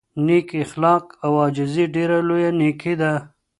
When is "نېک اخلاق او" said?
0.25-1.31